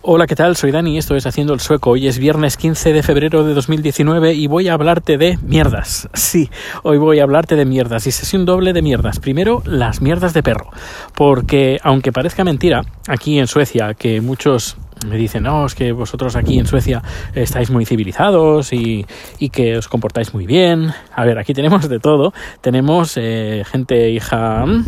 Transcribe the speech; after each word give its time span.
Hola, 0.00 0.28
¿qué 0.28 0.36
tal? 0.36 0.54
Soy 0.54 0.70
Dani, 0.70 0.96
esto 0.96 1.16
es 1.16 1.26
Haciendo 1.26 1.52
el 1.52 1.58
Sueco. 1.58 1.90
Hoy 1.90 2.06
es 2.06 2.20
viernes 2.20 2.56
15 2.56 2.92
de 2.92 3.02
febrero 3.02 3.42
de 3.42 3.52
2019 3.52 4.32
y 4.32 4.46
voy 4.46 4.68
a 4.68 4.74
hablarte 4.74 5.18
de 5.18 5.38
mierdas. 5.42 6.08
Sí, 6.14 6.50
hoy 6.84 6.98
voy 6.98 7.18
a 7.18 7.24
hablarte 7.24 7.56
de 7.56 7.64
mierdas 7.64 8.06
y 8.06 8.12
sesión 8.12 8.44
doble 8.44 8.72
de 8.72 8.80
mierdas. 8.80 9.18
Primero, 9.18 9.60
las 9.66 10.00
mierdas 10.00 10.34
de 10.34 10.44
perro. 10.44 10.70
Porque, 11.16 11.80
aunque 11.82 12.12
parezca 12.12 12.44
mentira, 12.44 12.82
aquí 13.08 13.40
en 13.40 13.48
Suecia, 13.48 13.94
que 13.94 14.20
muchos 14.20 14.76
me 15.06 15.16
dicen, 15.16 15.44
no, 15.44 15.66
es 15.66 15.74
que 15.74 15.92
vosotros 15.92 16.36
aquí 16.36 16.58
en 16.58 16.66
Suecia 16.66 17.02
estáis 17.34 17.70
muy 17.70 17.84
civilizados 17.84 18.72
y, 18.72 19.06
que 19.52 19.78
os 19.78 19.88
comportáis 19.88 20.34
muy 20.34 20.46
bien. 20.46 20.92
A 21.14 21.24
ver, 21.24 21.38
aquí 21.38 21.54
tenemos 21.54 21.88
de 21.88 21.98
todo. 21.98 22.32
Tenemos 22.60 23.16
eh, 23.16 23.62
gente 23.66 24.10
hija 24.10 24.66
mm, 24.66 24.84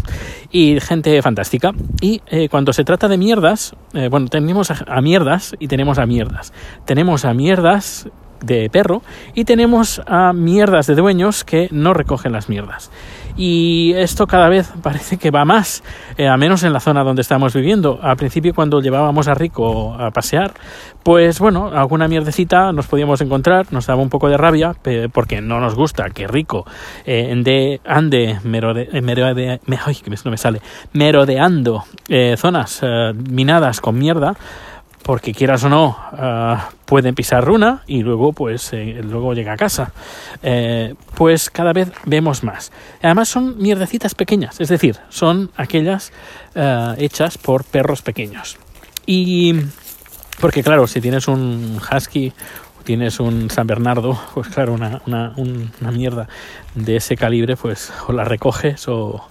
y 0.50 0.80
gente 0.80 1.20
fantástica. 1.22 1.72
Y 2.00 2.20
eh, 2.26 2.48
cuando 2.48 2.72
se 2.72 2.84
trata 2.84 3.08
de 3.08 3.18
mierdas, 3.18 3.74
eh, 3.94 4.08
bueno, 4.08 4.28
tenemos 4.28 4.70
a 4.70 5.00
mierdas 5.00 5.54
y 5.58 5.68
tenemos 5.68 5.98
a 5.98 6.06
mierdas. 6.06 6.52
Tenemos 6.84 7.24
a 7.24 7.34
mierdas 7.34 8.08
de 8.42 8.68
perro 8.70 9.02
y 9.34 9.44
tenemos 9.44 10.02
a 10.06 10.32
mierdas 10.32 10.86
de 10.86 10.94
dueños 10.94 11.44
que 11.44 11.68
no 11.70 11.94
recogen 11.94 12.32
las 12.32 12.48
mierdas. 12.48 12.90
Y 13.36 13.92
esto 13.94 14.26
cada 14.26 14.48
vez 14.48 14.72
parece 14.82 15.16
que 15.16 15.30
va 15.30 15.44
más, 15.44 15.82
eh, 16.18 16.28
a 16.28 16.36
menos 16.36 16.62
en 16.62 16.72
la 16.72 16.80
zona 16.80 17.04
donde 17.04 17.22
estamos 17.22 17.54
viviendo. 17.54 17.98
Al 18.02 18.16
principio 18.16 18.54
cuando 18.54 18.80
llevábamos 18.80 19.28
a 19.28 19.34
Rico 19.34 19.94
a 19.94 20.10
pasear, 20.10 20.52
pues 21.02 21.38
bueno, 21.38 21.70
alguna 21.72 22.08
mierdecita 22.08 22.72
nos 22.72 22.86
podíamos 22.86 23.20
encontrar, 23.20 23.72
nos 23.72 23.86
daba 23.86 24.02
un 24.02 24.10
poco 24.10 24.28
de 24.28 24.36
rabia, 24.36 24.74
porque 25.12 25.40
no 25.40 25.60
nos 25.60 25.74
gusta 25.74 26.10
que 26.10 26.26
Rico 26.26 26.66
eh, 27.06 27.34
de, 27.42 27.80
ande 27.86 28.38
merode, 28.44 28.88
eh, 28.92 29.00
me, 29.00 29.78
ay, 29.84 29.94
que 29.94 30.10
no 30.10 30.30
me 30.30 30.36
sale, 30.36 30.60
merodeando 30.92 31.84
eh, 32.08 32.34
zonas 32.36 32.82
minadas 33.30 33.80
con 33.80 33.98
mierda 33.98 34.34
porque 35.10 35.34
quieras 35.34 35.64
o 35.64 35.68
no 35.68 35.96
ah, 35.98 36.70
pueden 36.84 37.16
pisar 37.16 37.44
runa 37.44 37.82
y 37.88 38.04
luego 38.04 38.32
pues 38.32 38.72
eh, 38.72 39.00
luego 39.02 39.34
llega 39.34 39.54
a 39.54 39.56
casa. 39.56 39.90
Eh, 40.40 40.94
pues 41.16 41.50
cada 41.50 41.72
vez 41.72 41.90
vemos 42.06 42.44
más. 42.44 42.70
Además 43.02 43.28
son 43.28 43.58
mierdecitas 43.58 44.14
pequeñas 44.14 44.60
es 44.60 44.68
decir 44.68 44.98
son 45.08 45.50
aquellas 45.56 46.12
ah, 46.54 46.94
hechas 46.96 47.38
por 47.38 47.64
perros 47.64 48.02
pequeños. 48.02 48.56
Y 49.04 49.56
porque 50.40 50.62
claro 50.62 50.86
si 50.86 51.00
tienes 51.00 51.26
un 51.26 51.80
husky 51.92 52.32
o 52.78 52.84
tienes 52.84 53.18
un 53.18 53.50
San 53.50 53.66
Bernardo 53.66 54.16
pues 54.32 54.46
claro 54.46 54.74
una, 54.74 55.02
una, 55.08 55.34
una 55.36 55.90
mierda 55.90 56.28
de 56.76 56.94
ese 56.94 57.16
calibre 57.16 57.56
pues 57.56 57.92
o 58.06 58.12
la 58.12 58.22
recoges 58.22 58.86
o, 58.86 59.26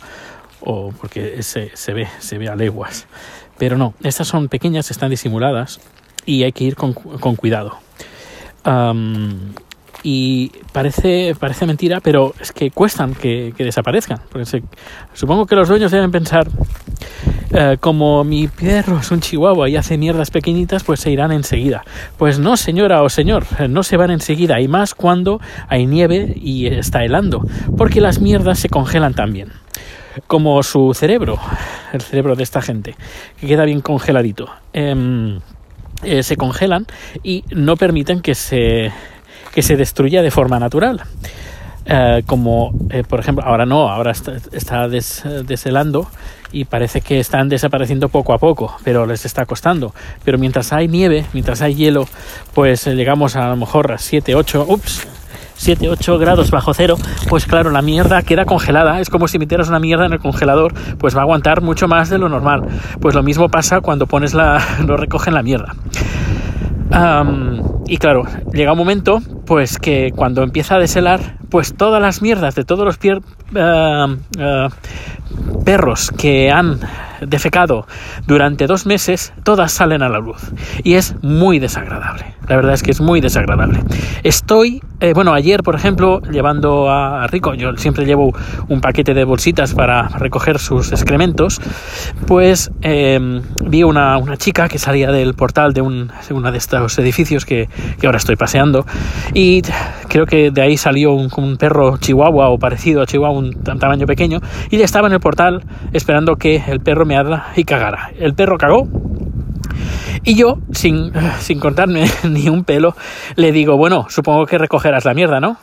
o 0.62 0.92
porque 0.92 1.42
se, 1.44 1.76
se 1.76 1.94
ve 1.94 2.08
se 2.20 2.38
ve 2.38 2.50
a 2.50 2.56
leguas 2.56 3.08
pero 3.60 3.78
no, 3.78 3.94
estas 4.02 4.28
son 4.28 4.48
pequeñas, 4.48 4.90
están 4.90 5.12
disimuladas 5.12 5.80
y 6.26 6.44
hay 6.44 6.54
que 6.54 6.64
ir 6.64 6.76
con, 6.76 6.94
cuidado. 6.94 7.78
y 10.02 10.52
parece, 10.72 11.36
parece 11.38 11.66
mentira, 11.68 12.00
pero 12.00 12.34
es 12.40 12.54
que 12.54 12.72
cuestan 12.72 13.14
que, 13.14 13.54
desaparezcan. 13.58 14.22
Supongo 15.14 15.46
que 15.46 15.56
los 15.56 15.68
dueños 15.68 15.92
deben 15.92 16.10
pensar, 16.10 16.48
eh, 17.52 17.78
como 17.82 18.24
mi 18.24 18.48
perro 18.48 19.00
es 19.00 19.12
un 19.12 19.20
chihuahua 19.20 19.68
y 19.70 19.76
hace 19.76 19.98
mierdas 19.98 20.32
pequeñitas, 20.32 20.86
pues 20.86 21.02
se 21.02 21.12
irán 21.12 21.34
enseguida. 21.34 21.84
Pues 22.18 22.40
no, 22.40 22.56
señora 22.56 23.04
o 23.04 23.10
señor, 23.10 23.46
no 23.70 23.84
se 23.84 23.98
van 23.98 24.12
enseguida, 24.12 24.62
y 24.62 24.70
más 24.70 24.96
cuando 24.96 25.42
hay 25.68 25.86
nieve 25.86 26.34
y 26.38 26.68
está 26.68 27.04
helando, 27.04 27.46
porque 27.76 28.00
las 28.00 28.22
mierdas 28.22 28.60
se 28.60 28.70
congelan 28.70 29.16
también 29.16 29.52
como 30.28 30.62
su 30.64 30.94
cerebro, 30.94 31.40
el 31.94 32.02
cerebro 32.02 32.36
de 32.36 32.44
esta 32.44 32.62
gente, 32.62 32.96
que 33.40 33.48
queda 33.48 33.66
bien 33.66 33.82
congeladito. 33.82 34.50
Em, 34.74 35.40
eh, 36.04 36.24
se 36.24 36.38
congelan 36.38 36.86
y 37.24 37.44
no 37.52 37.76
permiten 37.76 38.22
que 38.22 38.36
se, 38.36 38.92
que 39.54 39.62
se 39.62 39.76
destruya 39.76 40.22
de 40.22 40.32
forma 40.32 40.60
natural. 40.60 41.04
Eh, 41.86 42.24
como 42.28 42.72
eh, 42.92 43.04
por 43.04 43.20
ejemplo 43.20 43.44
ahora 43.44 43.66
no, 43.66 43.90
ahora 43.90 44.12
está, 44.12 44.88
deshelando 44.88 46.08
y 46.52 46.66
parece 46.66 47.02
que 47.02 47.20
están 47.20 47.50
desapareciendo 47.50 48.10
poco 48.10 48.34
a 48.34 48.38
poco, 48.38 48.78
pero 48.84 49.06
les 49.06 49.26
está 49.26 49.46
costando. 49.46 49.94
Pero 50.24 50.38
mientras 50.38 50.72
hay 50.72 50.88
nieve, 50.88 51.26
mientras 51.34 51.62
hay 51.62 51.76
hielo, 51.76 52.08
pues 52.54 52.86
llegamos 52.86 53.36
a, 53.36 53.48
a 53.48 53.50
lo 53.50 53.56
mejor 53.56 53.92
a 53.92 53.98
7, 53.98 54.36
8, 54.36 54.66
ups, 54.68 55.08
7, 55.60 55.90
8 55.90 56.18
grados 56.18 56.52
bajo 56.52 56.74
cero, 56.74 56.96
pues 57.28 57.46
claro, 57.46 57.70
la 57.70 57.82
mierda 57.82 58.22
queda 58.22 58.46
congelada. 58.46 59.02
Es 59.02 59.10
como 59.10 59.28
si 59.28 59.38
metieras 59.38 59.68
una 59.68 59.80
mierda 59.80 60.06
en 60.06 60.14
el 60.14 60.20
congelador, 60.20 60.74
pues 60.98 61.16
va 61.16 61.20
a 61.20 61.24
aguantar 61.24 61.62
mucho 61.62 61.88
más 61.90 62.10
de 62.10 62.18
lo 62.18 62.30
normal. 62.30 62.64
Pues 63.02 63.14
lo 63.14 63.24
mismo 63.24 63.50
pasa 63.50 63.82
cuando 63.82 64.08
pones 64.08 64.34
la, 64.34 64.62
lo 64.88 64.96
recogen 64.96 65.34
la 65.34 65.44
mierda. 65.44 65.76
y 67.88 67.98
claro, 67.98 68.24
llega 68.54 68.72
un 68.72 68.78
momento, 68.78 69.22
pues 69.46 69.78
que 69.78 70.12
cuando 70.16 70.44
empieza 70.44 70.76
a 70.76 70.80
deshelar, 70.80 71.36
pues 71.50 71.76
todas 71.76 72.02
las 72.02 72.22
mierdas 72.22 72.56
de 72.56 72.64
todos 72.64 72.86
los 72.86 72.98
perros 75.66 76.12
que 76.18 76.52
han 76.52 76.80
defecado 77.22 77.86
durante 78.28 78.66
dos 78.66 78.86
meses, 78.86 79.34
todas 79.44 79.72
salen 79.74 80.04
a 80.04 80.10
la 80.10 80.20
luz. 80.20 80.52
Y 80.84 80.94
es 80.94 81.16
muy 81.22 81.60
desagradable. 81.60 82.36
La 82.48 82.56
verdad 82.56 82.74
es 82.74 82.84
que 82.84 82.92
es 82.92 83.02
muy 83.02 83.22
desagradable. 83.22 83.82
Estoy, 84.24 84.82
eh, 85.02 85.14
bueno, 85.14 85.34
ayer, 85.34 85.64
por 85.64 85.76
ejemplo, 85.76 86.22
llevando 86.22 86.90
a 86.90 87.26
Rico, 87.28 87.54
yo 87.54 87.72
siempre 87.78 88.06
llevo 88.06 88.34
un 88.68 88.82
paquete 88.82 89.14
de 89.14 89.24
bolsitas 89.24 89.74
para 89.74 90.10
recoger 90.10 90.60
sus 90.60 90.92
excrementos, 90.92 91.62
pues 92.28 92.70
em, 92.82 93.42
vi 93.66 93.84
una, 93.84 94.18
una, 94.18 94.36
chica 94.36 94.68
que 94.68 94.78
salía 94.78 95.12
del 95.12 95.34
portal 95.36 95.74
de 95.74 95.82
un, 95.82 96.12
uno 96.32 96.52
de 96.52 96.58
estos 96.58 97.00
edificios 97.00 97.46
que, 97.46 97.70
que, 98.00 98.08
ahora 98.08 98.18
estoy 98.18 98.36
paseando 98.36 98.86
y 99.34 99.62
creo 100.08 100.26
que 100.26 100.52
de 100.52 100.62
ahí 100.62 100.78
salió 100.78 101.14
un, 101.14 101.30
un 101.38 101.58
perro 101.58 101.98
chihuahua 101.98 102.50
o 102.50 102.58
parecido 102.58 103.02
a 103.02 103.06
chihuahua, 103.06 103.38
un 103.38 103.54
tamaño 103.64 104.06
pequeño, 104.06 104.40
y 104.70 104.78
ya 104.78 104.86
estaba 104.86 105.08
en 105.08 105.14
el 105.14 105.20
portal 105.20 105.64
esperando 105.94 106.36
que 106.36 106.64
el 106.68 106.82
perro 106.82 107.06
meara 107.06 107.48
y 107.56 107.64
cagara. 107.64 108.12
El 108.20 108.34
perro 108.34 108.58
cagó 108.58 108.88
y 110.24 110.36
yo, 110.36 110.60
sin, 110.72 111.12
sin 111.40 111.60
contarme 111.60 112.06
ni 112.24 112.50
un 112.50 112.64
pelo, 112.64 112.96
le 113.36 113.52
digo, 113.52 113.78
bueno, 113.78 114.06
supongo 114.10 114.46
que 114.46 114.58
recogerás 114.58 115.06
la 115.06 115.14
mierda, 115.14 115.40
¿no? 115.40 115.58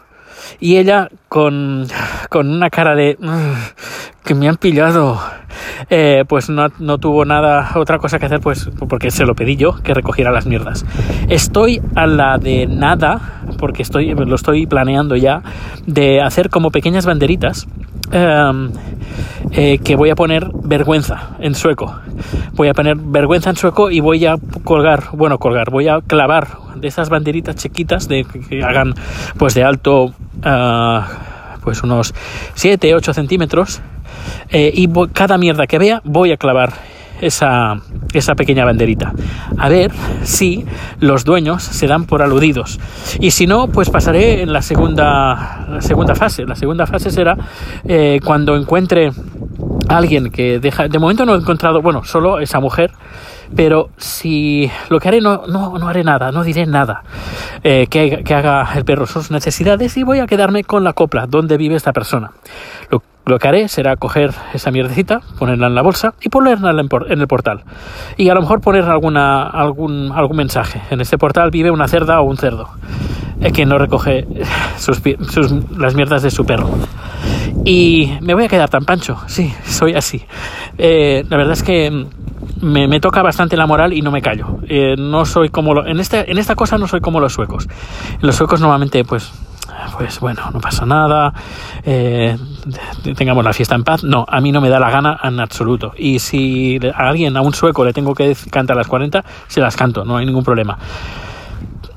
Y 0.61 0.77
ella, 0.77 1.09
con, 1.29 1.87
con 2.31 2.49
una 2.49 2.71
cara 2.71 2.95
de 2.95 3.17
que 4.27 4.35
me 4.35 4.49
han 4.49 4.57
pillado, 4.57 5.19
eh, 5.89 6.25
pues 6.29 6.51
no, 6.51 6.67
no, 6.79 6.99
tuvo 6.99 7.25
nada, 7.25 7.71
otra 7.77 7.99
cosa 7.99 8.19
que 8.19 8.27
hacer, 8.27 8.41
pues 8.41 8.69
porque 8.89 9.11
se 9.11 9.25
lo 9.25 9.35
pedí 9.35 9.57
yo, 9.57 9.77
que 9.83 9.95
recogiera 9.95 10.31
las 10.31 10.47
mierdas. 10.47 10.85
Estoy 11.29 11.81
a 11.95 12.07
la 12.07 12.37
de 12.37 12.67
nada, 12.67 13.43
porque 13.59 13.83
estoy, 13.83 14.15
lo 14.15 14.35
estoy 14.35 14.67
planeando 14.67 15.17
ya, 15.17 15.43
de 15.87 16.21
hacer 16.21 16.51
como 16.51 16.71
pequeñas 16.71 17.07
banderitas 17.07 17.67
Em, 18.13 18.71
eh, 19.51 19.79
que 19.79 19.97
voy 19.97 20.11
a 20.11 20.15
poner 20.15 20.49
vergüenza 20.63 21.31
en 21.41 21.55
sueco. 21.55 21.99
Voy 22.53 22.69
a 22.69 22.73
poner 22.73 22.97
vergüenza 22.97 23.51
en 23.51 23.57
sueco 23.57 23.91
y 23.91 24.01
voy 24.01 24.25
a 24.27 24.37
colgar, 24.65 25.05
bueno, 25.13 25.39
colgar, 25.39 25.71
voy 25.71 25.89
a 25.89 26.01
clavar 26.01 26.49
de 26.77 26.89
esas 26.89 27.09
banderitas 27.09 27.57
chiquitas 27.57 28.07
de 28.07 28.25
que 28.25 28.63
hagan 28.63 28.95
pues 29.39 29.55
de 29.55 29.65
alto 29.65 30.15
ah, 30.43 31.09
pues 31.63 31.83
unos 31.83 32.15
7, 32.55 32.95
8 32.95 33.15
centímetros 33.15 33.81
eh, 34.51 34.71
y 34.75 34.89
cada 35.13 35.39
mierda 35.39 35.67
que 35.67 35.79
vea 35.79 36.01
voy 36.05 36.33
a 36.33 36.37
clavar 36.37 36.73
esa, 37.21 37.81
esa 38.13 38.35
pequeña 38.35 38.65
banderita. 38.65 39.13
A 39.59 39.69
ver 39.69 39.93
si 40.23 40.65
los 41.01 41.25
dueños 41.25 41.63
se 41.63 41.87
dan 41.87 42.05
por 42.05 42.23
aludidos. 42.23 42.79
Y 43.21 43.31
si 43.31 43.47
no, 43.47 43.69
pues 43.69 43.91
pasaré 43.91 44.43
en 44.43 44.53
la 44.53 44.63
segunda, 44.63 45.67
la 45.71 45.81
segunda 45.81 46.15
fase. 46.15 46.45
La 46.45 46.57
segunda 46.57 46.87
fase 46.87 47.11
será 47.11 47.37
eh, 47.87 48.21
cuando 48.25 48.57
encuentre 48.57 49.11
alguien 49.89 50.31
que 50.31 50.59
deja... 50.59 50.89
De 50.89 50.99
momento 50.99 51.25
no 51.25 51.35
he 51.35 51.39
encontrado, 51.39 51.81
bueno, 51.83 52.05
solo 52.05 52.39
esa 52.39 52.61
mujer 52.61 52.93
pero 53.55 53.91
si 53.97 54.69
lo 54.89 54.99
que 54.99 55.07
haré 55.07 55.21
no, 55.21 55.47
no, 55.47 55.79
no 55.79 55.89
haré 55.89 56.03
nada, 56.03 56.33
no 56.33 56.43
diré 56.43 56.67
nada 56.67 57.05
eh, 57.63 57.87
que, 57.89 58.25
que, 58.25 58.35
haga 58.35 58.69
el 58.75 58.85
perro 58.85 59.07
sus 59.07 59.31
necesidades 59.31 59.97
y 59.97 60.03
voy 60.03 60.19
a 60.19 60.27
quedarme 60.27 60.65
con 60.65 60.83
la 60.83 60.95
copla 60.95 61.27
donde 61.29 61.57
vive 61.57 61.77
esta 61.77 61.93
persona. 61.93 62.33
Lo, 62.91 63.05
lo 63.27 63.39
que 63.39 63.49
haré 63.49 63.69
será 63.69 63.97
coger 63.97 64.31
esa 64.55 64.71
mierdecita, 64.71 65.21
ponerla 65.39 65.67
en 65.67 65.75
la 65.75 65.83
bolsa 65.83 66.15
y 66.23 66.29
ponerla 66.29 66.71
en 66.71 67.21
el 67.21 67.27
portal. 67.27 67.65
Y 68.17 68.29
a 68.29 68.35
lo 68.35 68.41
mejor 68.41 68.61
poner 68.61 68.85
alguna, 68.85 69.43
algún, 69.43 70.13
algún 70.13 70.37
mensaje. 70.37 70.81
En 70.91 71.01
este 71.01 71.19
portal 71.19 71.51
vive 71.51 71.73
una 71.73 71.89
cerda 71.89 72.21
o 72.21 72.25
un 72.25 72.37
cerdo 72.37 72.71
que 73.53 73.67
no 73.67 73.79
recoge 73.79 74.27
sus, 74.79 75.03
sus, 75.29 75.53
las 75.77 75.95
mierdas 75.95 76.23
de 76.23 76.31
su 76.31 76.45
perro. 76.45 76.71
Y 77.65 78.13
me 78.21 78.35
voy 78.35 78.45
a 78.45 78.49
quedar 78.49 78.69
tan 78.69 78.85
pancho, 78.85 79.19
sí, 79.27 79.53
soy 79.65 79.95
así. 79.95 80.23
Eh, 80.79 81.25
la 81.29 81.37
verdad 81.37 81.55
es 81.55 81.65
que 81.65 82.07
me, 82.63 82.87
me, 82.87 83.01
toca 83.01 83.23
bastante 83.23 83.57
la 83.57 83.67
moral 83.67 83.93
y 83.93 84.03
no 84.03 84.13
me 84.13 84.23
callo. 84.23 84.59
Eh, 84.69 84.95
no 84.97 85.25
soy 85.25 85.49
como 85.49 85.75
lo, 85.75 85.87
en, 85.87 85.99
este, 85.99 86.31
en 86.31 86.39
esta 86.39 86.55
cosa 86.55 86.79
no 86.79 86.87
soy 86.87 87.01
como 87.01 87.19
los 87.19 87.33
suecos. 87.33 87.69
Los 88.21 88.37
suecos 88.37 88.61
normalmente 88.61 89.05
pues 89.05 89.33
pues 89.97 90.21
bueno, 90.21 90.43
no 90.53 90.61
pasa 90.61 90.85
nada, 90.85 91.33
eh, 91.83 92.37
tengamos 93.17 93.45
la 93.45 93.53
fiesta 93.53 93.75
en 93.75 93.85
paz. 93.85 94.05
No, 94.05 94.25
a 94.29 94.41
mí 94.41 94.53
no 94.53 94.61
me 94.61 94.69
da 94.69 94.79
la 94.79 94.91
gana 94.91 95.19
en 95.23 95.41
absoluto. 95.41 95.93
Y 95.97 96.19
si 96.19 96.79
a 96.95 97.09
alguien, 97.09 97.37
a 97.37 97.41
un 97.41 97.55
sueco, 97.55 97.85
le 97.85 97.93
tengo 97.93 98.15
que 98.15 98.37
cantar 98.51 98.77
las 98.77 98.87
40, 98.87 99.25
se 99.47 99.61
las 99.61 99.77
canto, 99.77 100.05
no 100.05 100.19
hay 100.19 100.27
ningún 100.27 100.45
problema. 100.45 100.77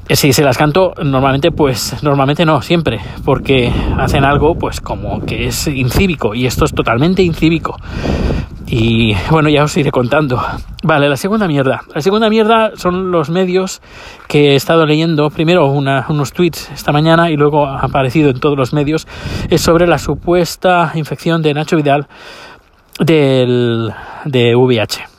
Eh, 0.08 0.16
si 0.16 0.34
se 0.34 0.44
las 0.44 0.58
canto, 0.58 0.94
normalmente, 1.04 1.52
pues, 1.52 2.02
normalmente 2.02 2.46
no, 2.46 2.62
siempre, 2.62 3.00
porque 3.26 3.72
hacen 3.98 4.24
algo, 4.24 4.56
pues, 4.56 4.82
como 4.82 5.24
que 5.26 5.48
es 5.48 5.68
incívico, 5.68 6.34
y 6.34 6.46
esto 6.46 6.66
es 6.66 6.74
totalmente 6.74 7.22
incívico. 7.22 7.76
Y 8.72 9.16
bueno, 9.32 9.50
ya 9.50 9.64
os 9.64 9.76
iré 9.78 9.90
contando. 9.90 10.40
Vale, 10.84 11.10
la 11.10 11.18
segunda 11.18 11.48
mierda. 11.48 11.82
La 11.96 12.02
segunda 12.02 12.30
mierda 12.30 12.72
son 12.76 13.10
los 13.12 13.32
medios 13.32 13.82
que 14.28 14.52
he 14.52 14.56
estado 14.56 14.86
leyendo. 14.86 15.32
Primero 15.32 15.66
unos 15.72 16.34
tweets 16.34 16.70
esta 16.72 16.92
mañana 16.92 17.32
y 17.32 17.36
luego 17.36 17.66
ha 17.66 17.80
aparecido 17.80 18.30
en 18.30 18.40
todos 18.40 18.58
los 18.58 18.72
medios. 18.72 19.08
Es 19.50 19.62
sobre 19.62 19.88
la 19.88 19.98
supuesta 19.98 20.92
infección 20.94 21.42
de 21.42 21.56
Nacho 21.56 21.78
Vidal 21.78 22.08
del, 23.00 23.92
de 24.26 24.56
VIH. 24.56 25.19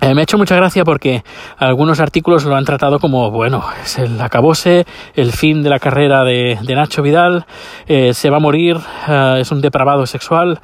Eh, 0.00 0.14
me 0.14 0.22
ha 0.22 0.24
hecho 0.24 0.38
mucha 0.38 0.56
gracia 0.56 0.84
porque 0.84 1.22
algunos 1.58 2.00
artículos 2.00 2.44
lo 2.44 2.56
han 2.56 2.64
tratado 2.64 2.98
como, 2.98 3.30
bueno, 3.30 3.64
es 3.82 3.98
el 3.98 4.20
acabose, 4.20 4.86
el 5.14 5.32
fin 5.32 5.62
de 5.62 5.68
la 5.68 5.78
carrera 5.78 6.24
de, 6.24 6.58
Nacho 6.68 7.02
Vidal, 7.02 7.44
eh, 7.86 8.14
se 8.14 8.30
va 8.30 8.38
a 8.38 8.40
morir, 8.40 8.78
eh, 9.08 9.38
es 9.40 9.50
un 9.52 9.60
depravado 9.60 10.06
sexual, 10.06 10.60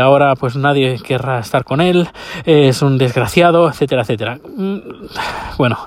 ahora 0.00 0.34
pues 0.36 0.54
nadie 0.56 0.98
querrá 1.02 1.40
estar 1.40 1.64
con 1.64 1.80
él, 1.80 2.08
es 2.44 2.80
un 2.82 2.96
desgraciado, 2.98 3.68
etcétera, 3.68 4.02
etcétera. 4.02 4.38
Mm, 4.56 4.78
bueno, 5.58 5.78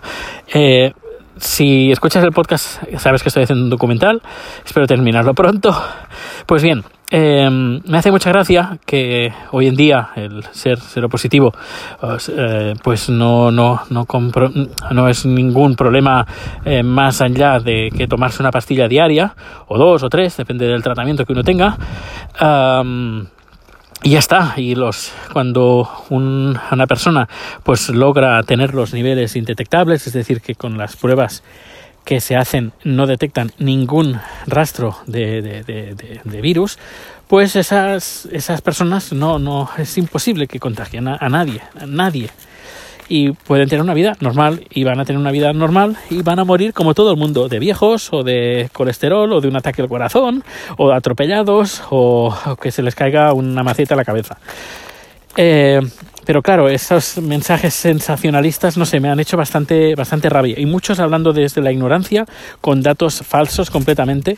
si 1.37 1.91
escuchas 1.91 2.23
el 2.23 2.31
podcast 2.31 2.83
sabes 2.97 3.23
que 3.23 3.29
estoy 3.29 3.43
haciendo 3.43 3.63
un 3.63 3.69
documental, 3.69 4.21
espero 4.65 4.87
terminarlo 4.87 5.33
pronto. 5.33 5.75
Pues 6.45 6.63
bien, 6.63 6.83
Em, 7.09 7.81
me 7.85 7.97
hace 7.99 8.11
mucha 8.11 8.31
gracia 8.31 8.79
que 8.85 9.31
hoy 9.51 9.67
en 9.67 9.75
día 9.77 10.09
el 10.17 10.43
ser 10.51 10.77
positivo 11.09 11.53
eh, 12.35 12.73
pues 12.83 13.09
no, 13.09 13.49
no, 13.49 13.81
no, 13.89 14.05
no 14.91 15.07
es 15.07 15.25
ningún 15.25 15.77
problema 15.77 16.27
eh, 16.65 16.83
más 16.83 17.21
allá 17.21 17.59
de 17.59 17.91
que 17.95 18.07
tomarse 18.07 18.43
una 18.43 18.51
pastilla 18.51 18.89
diaria 18.89 19.33
o 19.69 19.77
dos 19.77 20.03
o 20.03 20.09
tres, 20.09 20.35
depende 20.35 20.67
del 20.67 20.83
tratamiento 20.83 21.25
que 21.25 21.31
uno 21.31 21.43
tenga. 21.43 21.77
y 24.03 24.09
ya 24.09 24.19
está, 24.19 24.53
y 24.57 24.75
los 24.75 25.13
cuando 25.31 25.89
una 26.09 26.87
persona 26.87 27.29
pues 27.63 27.87
logra 27.87 28.43
tener 28.43 28.73
los 28.73 28.93
niveles 28.93 29.37
indetectables, 29.37 30.07
es 30.07 30.13
decir, 30.13 30.41
que 30.41 30.55
con 30.55 30.77
las 30.77 30.97
pruebas 30.97 31.41
que 32.07 32.21
se 32.21 32.37
hacen 32.37 32.71
no 32.85 33.05
detectan 33.05 33.51
ningún 33.59 34.17
rastro 34.45 34.95
de, 35.07 35.41
de, 35.41 36.41
virus, 36.41 36.79
pues 37.27 37.57
esas, 37.57 38.29
esas 38.31 38.61
personas 38.61 39.11
no, 39.11 39.39
no 39.39 39.69
es 39.77 39.97
imposible 39.97 40.47
que 40.47 40.57
contagien 40.57 41.09
a, 41.09 41.27
nadie, 41.27 41.59
a 41.77 41.85
nadie. 41.85 42.29
Y 43.09 43.33
pueden 43.33 43.67
tener 43.67 43.83
una 43.83 43.93
vida 43.93 44.15
normal 44.21 44.65
y 44.69 44.85
van 44.85 45.01
a 45.01 45.05
tener 45.05 45.19
una 45.19 45.31
vida 45.31 45.51
normal 45.51 45.97
y 46.09 46.21
van 46.21 46.39
a 46.39 46.45
morir 46.45 46.71
como 46.71 46.93
todo 46.93 47.11
el 47.11 47.17
mundo, 47.17 47.49
de 47.49 47.59
viejos 47.59 48.13
o 48.13 48.23
de 48.23 48.69
colesterol 48.71 49.33
o 49.33 49.41
de 49.41 49.49
un 49.49 49.57
ataque 49.57 49.81
al 49.81 49.89
corazón 49.89 50.45
o 50.77 50.93
atropellados 50.93 51.83
o, 51.89 52.33
o 52.45 52.55
que 52.55 52.71
se 52.71 52.83
les 52.83 52.95
caiga 52.95 53.33
una 53.33 53.63
maceta 53.63 53.95
a 53.95 53.97
la 53.97 54.05
cabeza. 54.05 54.37
Eh, 55.35 55.81
pero 56.27 56.41
claro, 56.41 56.67
esos 56.67 57.19
mensajes 57.19 57.73
sensacionalistas, 57.73 58.75
no 58.75 58.85
sé, 58.85 58.99
me 58.99 59.09
han 59.09 59.17
hecho 59.17 59.37
bastante, 59.37 59.95
bastante 59.95 60.27
rabia. 60.27 60.59
Y 60.59 60.65
muchos 60.65 60.99
hablando 60.99 61.31
desde 61.31 61.61
la 61.61 61.71
ignorancia, 61.71 62.25
con 62.59 62.83
datos 62.83 63.21
falsos 63.25 63.69
completamente. 63.71 64.37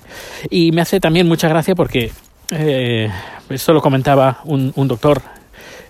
Y 0.52 0.72
me 0.72 0.82
hace 0.82 1.00
también 1.00 1.28
mucha 1.28 1.50
gracia 1.50 1.74
porque 1.74 2.12
eh, 2.52 3.10
esto 3.50 3.74
lo 3.74 3.82
comentaba 3.82 4.42
un, 4.46 4.72
doctor 4.88 5.24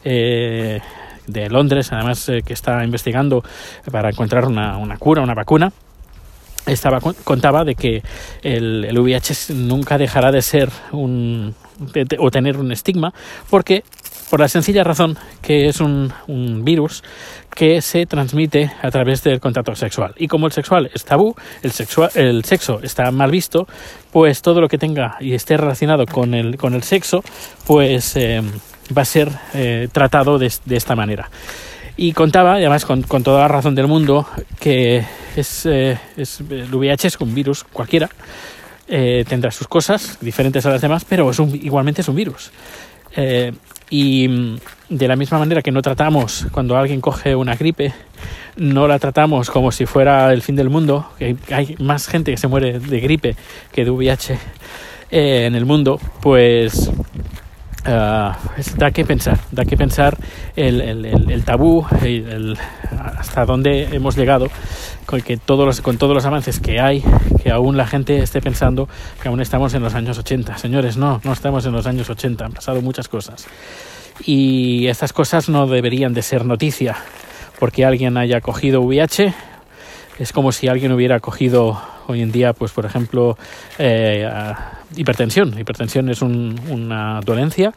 eh, 0.06 0.80
de 1.28 1.50
Londres, 1.50 1.92
además 1.92 2.30
eh, 2.30 2.44
que 2.46 2.54
está 2.54 2.81
investigando 2.86 3.44
para 3.92 4.07
encontrar 4.10 4.46
una, 4.46 4.78
una 4.78 4.96
cura, 4.96 5.22
una 5.22 5.34
vacuna 5.34 5.69
estaba 6.66 7.00
contaba 7.00 7.63
de 7.63 7.75
que 7.75 8.04
el, 8.44 8.86
el, 8.86 9.00
VIH 9.00 9.54
nunca 9.54 9.98
dejará 9.98 10.31
de 10.31 10.42
ser 10.42 10.69
un 10.92 11.56
o 12.19 12.31
tener 12.31 12.57
un 12.57 12.72
estigma 12.72 13.13
porque 13.50 13.84
por 14.30 14.40
la 14.40 14.48
sencilla 14.48 14.84
razón 14.84 15.18
que 15.42 15.68
es 15.68 15.81
un, 15.81 16.14
virus 16.64 17.04
que 17.54 17.81
se 17.81 18.06
transmite 18.06 18.72
a 18.81 18.92
través 18.92 19.24
del 19.24 19.40
contacto 19.40 19.76
sexual. 19.76 20.14
Y 20.18 20.28
como 20.28 20.46
el 20.46 20.52
sexual 20.52 20.90
es 20.94 21.04
tabú, 21.04 21.36
el, 21.64 21.72
sexual, 21.72 22.12
el 22.14 22.46
sexo 22.46 22.80
está 22.84 23.12
mal 23.12 23.31
visto, 23.31 23.68
pues 24.12 24.42
todo 24.42 24.62
lo 24.62 24.68
que 24.68 24.78
tenga 24.78 25.18
y 25.20 25.34
esté 25.34 25.58
relacionado 25.58 26.06
con 26.06 26.34
el, 26.34 26.58
con 26.58 26.74
el 26.74 26.84
sexo, 26.84 27.24
pues 27.66 28.16
eh, 28.16 28.42
va 28.96 29.02
a 29.02 29.06
ser 29.06 29.31
eh, 29.54 29.88
tratado 29.92 30.38
de, 30.38 30.52
esta 30.70 30.96
manera. 30.96 31.30
Y 31.98 32.14
contaba, 32.14 32.54
además 32.54 32.86
con, 32.86 33.04
toda 33.04 33.42
la 33.42 33.48
razón 33.48 33.75
del 33.75 33.88
mundo, 33.88 34.28
que 34.60 35.04
es, 35.36 35.66
eh, 35.66 36.00
es, 36.16 36.40
el 36.40 36.74
VIH 36.74 37.08
es 37.08 37.20
un 37.20 37.34
virus 37.34 37.64
cualquiera, 37.64 38.10
tendrá 38.88 39.52
sus 39.52 39.68
cosas 39.68 40.18
diferentes 40.20 40.66
a 40.66 40.72
las 40.72 40.82
demás, 40.82 41.06
pero 41.08 41.30
igualmente 41.54 42.02
es 42.02 42.08
un 42.08 42.16
virus. 42.16 42.52
Y 43.89 44.27
mm, 44.27 44.57
de 44.89 45.07
la 45.07 45.15
misma 45.15 45.39
manera 45.39 45.62
que 45.62 45.71
no 45.71 45.81
tratamos 45.81 46.47
cuando 46.51 46.77
alguien 46.77 47.01
coge 47.01 47.36
una 47.36 47.56
gripe, 47.56 47.94
no 48.57 48.88
la 48.88 49.00
tratamos 49.00 49.50
como 49.50 49.71
si 49.71 49.86
fuera 49.86 50.31
el 50.33 50.41
fin 50.41 50.56
del 50.56 50.69
mundo, 50.69 51.09
que 51.18 51.38
hay 51.51 51.75
más 51.80 52.07
gente 52.07 52.31
que 52.31 52.38
se 52.38 52.47
muere 52.47 52.80
de 52.80 53.00
gripe 53.00 53.36
que 53.71 53.86
de 53.86 53.91
VIH 53.91 54.38
eh, 55.12 55.45
en 55.45 55.56
el 55.56 55.65
mundo, 55.65 56.00
pues 56.21 56.91
ah, 57.86 58.38
da 58.77 58.91
que 58.91 59.06
pensar, 59.06 59.39
da 59.51 59.65
que 59.65 59.77
pensar 59.77 60.18
el, 60.56 60.81
el, 60.81 61.06
el, 61.31 61.44
tabú, 61.44 61.86
hasta 63.19 63.45
dónde 63.45 63.89
hemos 63.92 64.16
llegado 64.16 64.48
con, 65.06 65.21
que 65.21 65.36
todos 65.36 65.66
los, 65.66 65.81
con 65.81 65.98
todos 65.98 66.13
los 66.13 66.25
avances 66.25 66.60
que 66.62 66.80
hay, 66.80 67.04
que 67.44 67.51
aún 67.51 67.75
la 67.75 67.86
gente 67.86 68.19
esté 68.19 68.42
pensando 68.42 68.88
que 69.21 69.27
aún 69.27 69.42
estamos 69.42 69.74
en 69.74 69.83
los 69.83 69.94
años 69.94 70.18
80. 70.18 70.57
Señores, 70.57 70.95
no, 70.95 71.19
no 71.25 71.33
estamos 71.33 71.66
en 71.66 71.74
los 71.74 71.86
años 71.86 72.10
80, 72.10 72.45
han 72.45 72.54
pasado 72.54 72.81
muchas 72.81 73.10
cosas. 73.10 73.45
Y 74.25 74.88
estas 74.88 75.12
cosas 75.12 75.50
no 75.50 75.68
deberían 75.68 76.13
de 76.13 76.21
ser 76.21 76.45
noticia, 76.45 76.95
porque 77.60 77.83
alguien 77.83 78.18
haya 78.18 78.39
cogido 78.39 78.81
VIH. 78.81 79.33
Es 80.18 80.31
como 80.31 80.54
si 80.54 80.69
alguien 80.69 80.94
hubiera 80.94 81.19
cogido 81.19 81.81
hoy 82.07 82.22
en 82.22 82.31
día, 82.31 82.54
pues 82.54 82.72
por 82.72 82.86
ejemplo, 82.86 83.38
eh, 83.77 84.30
hipertensión. 84.95 85.60
Hipertensión 85.60 86.10
es 86.10 86.22
una 86.22 87.19
dolencia 87.25 87.74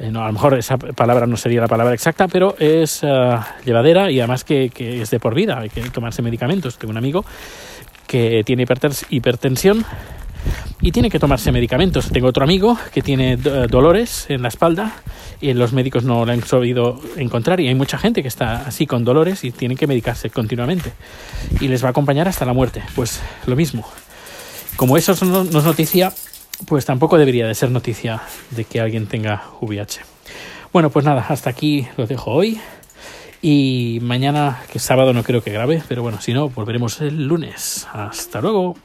eh, 0.00 0.08
a 0.08 0.26
lo 0.26 0.32
mejor 0.32 0.58
esa 0.58 0.78
palabra 0.78 1.26
no 1.26 1.36
sería 1.36 1.60
la 1.60 1.68
palabra 1.68 1.92
exacta, 1.92 2.26
pero 2.26 2.56
es 2.58 3.00
eh, 3.02 3.38
llevadera 3.66 4.10
y 4.10 4.18
además 4.18 4.44
que, 4.44 4.70
es 4.76 5.10
de 5.10 5.20
por 5.20 5.34
vida, 5.34 5.58
hay 5.58 5.68
que 5.68 5.82
tomarse 5.90 6.22
medicamentos. 6.22 6.78
Tengo 6.78 6.90
un 6.90 6.96
amigo 6.96 7.24
que 8.06 8.42
tiene 8.44 8.64
hipertensión 9.10 9.84
y 10.80 10.90
tiene 10.92 11.10
que 11.10 11.18
tomarse 11.18 11.52
medicamentos. 11.52 12.10
Tengo 12.10 12.28
otro 12.28 12.44
amigo 12.44 12.78
que 12.94 13.02
tiene 13.02 13.34
eh, 13.34 13.38
dolores 13.68 14.24
en 14.30 14.40
la 14.40 14.48
espalda 14.48 14.94
y 15.38 15.52
los 15.52 15.74
médicos 15.74 16.04
no 16.04 16.24
lo 16.24 16.32
han 16.32 16.42
sabido 16.44 16.98
encontrar 17.16 17.60
y 17.60 17.68
hay 17.68 17.74
mucha 17.74 17.98
gente 17.98 18.22
que 18.22 18.28
está 18.28 18.66
así 18.66 18.86
con 18.86 19.04
dolores 19.04 19.44
y 19.44 19.50
tienen 19.50 19.76
que 19.76 19.86
medicarse 19.86 20.30
continuamente 20.30 20.92
y 21.60 21.68
les 21.68 21.84
va 21.84 21.88
a 21.88 21.90
acompañar 21.90 22.26
hasta 22.26 22.46
la 22.46 22.54
muerte. 22.54 22.82
Pues 22.94 23.20
lo 23.46 23.54
mismo. 23.54 23.86
Como 24.76 24.96
eso 24.96 25.12
no 25.26 25.42
es 25.42 25.64
noticia, 25.64 26.14
pues 26.66 26.84
tampoco 26.84 27.18
debería 27.18 27.46
de 27.46 27.54
ser 27.54 27.70
noticia 27.70 28.22
de 28.50 28.64
que 28.64 28.80
alguien 28.80 29.06
tenga 29.06 29.44
VIH. 29.60 30.00
Bueno, 30.72 30.90
pues 30.90 31.04
nada, 31.04 31.26
hasta 31.28 31.50
aquí 31.50 31.86
lo 31.96 32.06
dejo 32.06 32.30
hoy. 32.30 32.60
Y 33.42 33.98
mañana, 34.02 34.62
que 34.70 34.78
es 34.78 34.84
sábado, 34.84 35.12
no 35.12 35.22
creo 35.22 35.42
que 35.42 35.50
grabe, 35.50 35.82
pero 35.88 36.02
bueno, 36.02 36.20
si 36.20 36.34
no, 36.34 36.50
volveremos 36.50 37.00
el 37.00 37.26
lunes. 37.26 37.88
Hasta 37.92 38.40
luego. 38.40 38.76